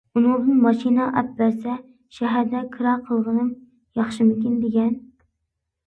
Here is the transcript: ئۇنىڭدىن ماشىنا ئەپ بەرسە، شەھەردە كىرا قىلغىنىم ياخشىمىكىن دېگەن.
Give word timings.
ئۇنىڭدىن 0.19 0.55
ماشىنا 0.61 1.05
ئەپ 1.21 1.29
بەرسە، 1.41 1.75
شەھەردە 2.21 2.65
كىرا 2.73 2.97
قىلغىنىم 3.05 3.55
ياخشىمىكىن 4.03 4.61
دېگەن. 4.67 4.95